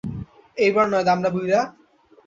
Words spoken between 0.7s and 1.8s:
নয়, দামড়া বুইড়া।